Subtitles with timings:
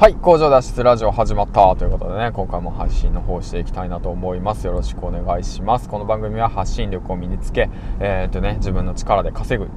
[0.00, 4.64] はい、工場脱出ラジオ始まったということでね、今回も配信の方していきたいなと思います。
[4.64, 5.88] よろしくお願いします。
[5.88, 9.68] この番組は発信力を身につけ、えー、っとね、自分の力で稼ぐ、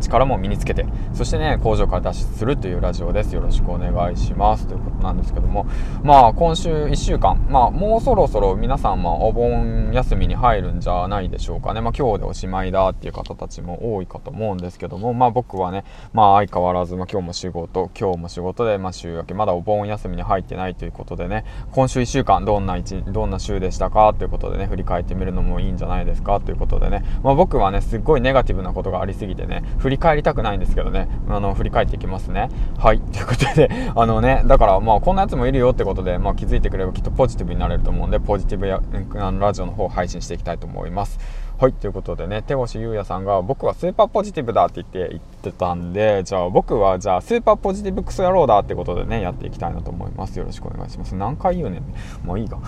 [0.00, 3.34] 力も身につけてそしてね工場から脱出するというラジオです。
[3.34, 4.66] よろしくお願いします。
[4.66, 5.66] ということなんですけども。
[6.02, 7.44] まあ今週1週間。
[7.48, 11.80] まあもうそろそろ皆さんもお盆休みに入るんじゃないでしょうかね。
[11.80, 15.14] まあ今日でおしまいだっていう方たちも多いかと思うんですけども。
[15.14, 21.44] まあ僕はねまあ相変わらず、まあ、今日も仕事今日も仕事で、まあ、週明けまだお盆休みに入ってないということでね。
[21.72, 24.14] 今週1週間どんな一どんな週でしたか？
[24.16, 26.40] ということでね振り返ってみるのもいいんじゃないですか？
[26.40, 27.04] ということでね。
[27.22, 32.48] まあ僕はねすっごいネガティブなことがありすぎてね振り返りたくないんですけどね、あの、振り返っていきますね。
[32.76, 32.98] はい。
[32.98, 38.80] ということで、 あのね、だからまあ、こんなやつもいるよってことで、まあ、気づいてくればきっとポジティブになれると思うんで、ポジティブや、
[39.14, 41.20] あのラジオの方を配信していきたいと思います。
[41.58, 50.36] はい、ということでね、手越優也さんが僕はスーパーポジティブだって言って言ってたんで、じゃあ僕はじゃあスーパーポジティブクソ野郎だってことでね、やっていきたいなと思います。
[50.38, 51.14] よろしくお願いします。
[51.14, 51.82] 何回言うねん。
[52.26, 52.58] もういいか。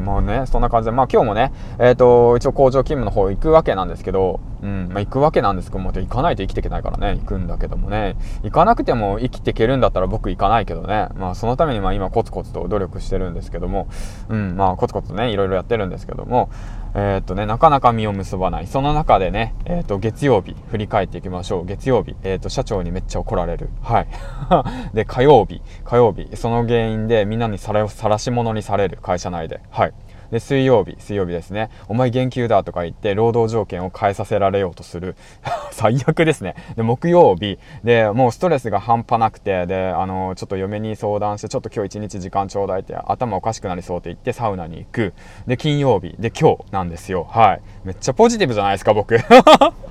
[0.00, 13.88] もうね、そんな感じで、まあ今日もね、えっ、ー、と、一応工場勤務の方行くわけなんですけど、うん、まあ行くわけなんですけども、行かないと生きていけないからね、行くんだけどもね、行かなくても生きていけるんだったら僕行かないけどね、まあそのためにまあ今コツコツと努力してるんですけども、
[14.28, 16.50] うん、まあコツコツね、いろいろやってるんですけども、
[16.94, 18.66] えー、っとね、なかなか実を結ばない。
[18.66, 21.66] その中でね、えー、っと、月曜日、振り返っていきましょう。
[21.66, 23.70] 月曜日、えー、っと、社長にめっちゃ怒られる。
[23.82, 24.08] はい。
[24.94, 29.60] で、火曜日、火曜日、その原因でみんなにさらし者にされる、会社内で。
[29.70, 29.92] はい。
[30.30, 31.70] で、水曜日、水曜日ですね。
[31.88, 35.16] お前減給だとか言って、労働条件を変えさせられようとする。
[35.72, 36.54] 最悪ですね。
[36.76, 45.14] で、木曜日、で、もうストレスが半端なくて、で、あの、ちょっと嫁に相談して、ちょっと今日一日時間ちょうだいって、頭おかしくなりそうって言って、サウナに行く。
[45.46, 47.26] で、金曜日、で、今日なんですよ。
[47.30, 47.60] はい。
[47.84, 49.16] めっちゃポジティブじゃないですか、僕。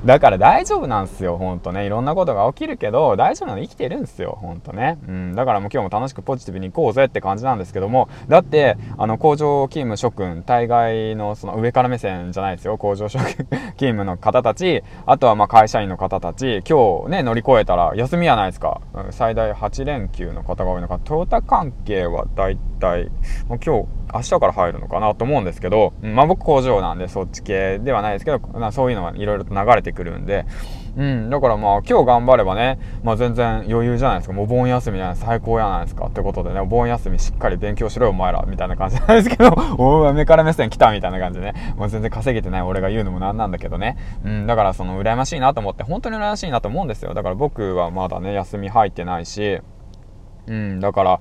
[0.04, 1.86] だから大丈夫なんですよ、ほんとね。
[1.86, 4.98] いろんなことが起きるけど、大丈夫なの生きてるんですよ、ほんとね。
[5.08, 13.46] うん、だからもう今日も楽しくポジティブに行こうぜって感じなんですけども、だって、あの、工場勤務諸君、大概のその上から目線じゃないですよ、工場職勤
[13.76, 18.80] 務の方たち、あとはま会社員の方たち、今日ね、乗り越えたら休みやないですか。
[19.10, 22.60] 最大8連休の方が多いのか、トヨタ関係は大体、
[23.48, 28.40] もう今日、明日から入るのかなと思うんですけど、まあ僕工場なんでそっち系ではないですけど、
[28.72, 30.46] そういうのはいろいろと流れてくるんで、
[30.96, 34.34] うん、だからまあ今日頑張ればね、まあ全然余裕じゃないですか。
[34.34, 36.06] もう盆休みじゃない最高やないですか。
[36.06, 43.96] ってことでね、お盆休みしっかり勉強しろよお前ら、みたいな感じなんですけど、 お目から目線来たみたいな感じでね、もう全然稼げてない俺が言うのもなんなんだけどね。
[44.24, 47.12] うん、だからその羨ましいなと思って、本当に羨ましいなと思うんですよ。
[47.12, 49.60] だから僕はまだね、休み入ってないし、
[50.46, 51.20] うん、だから、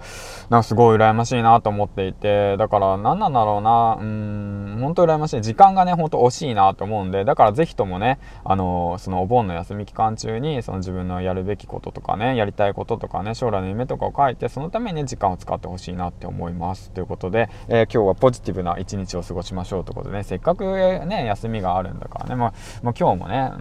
[0.50, 5.42] なんかすごい羨ましいなと思っていて、だから何なんだろうな、うん、本当羨ましい。
[5.42, 16.92] 時間がね、ほんと惜しいなと思うんで、だからぜひともね、あの、そのお盆の休み期間中に、その自分のやるべきこととかね、やりたいこととかね、将来の夢とかを書いて、そのためにね、時間を使ってほしいなって思います。
[16.92, 20.66] ということで、えー、今日はポジティブな一日を過ごしましょうということでね、せっかく
[21.06, 23.52] ね、休みがあるんだからね、もう、もう今日もね、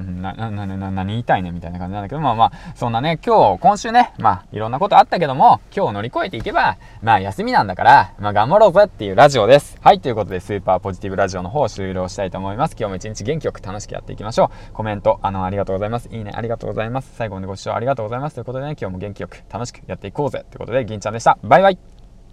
[0.91, 9.79] 何言いたいねみたいな感じなんだけど、まあまあ、そんなね、今日、今週ね、まあ、いろんなことあったけども、今日乗り越えていけば、まあ休みなんだから、まあ頑張ろうぜっていうラジオです。
[9.81, 12.77] はい、ということでスーパーポジティブラジオの方を終了したいと思います。
[12.79, 14.73] 今日も一日元気よく楽しくやっていきましょう。
[14.73, 16.09] コメント、あの、ありがとうございます。
[16.11, 17.15] いいね、ありがとうございます。
[17.17, 18.35] 最後までご視聴ありがとうございます。
[18.35, 20.45] ということでね、今日も元気よく楽しくやっていこうぜ。
[20.51, 21.39] ということで、銀ちゃんでした。
[21.43, 21.94] バイバイ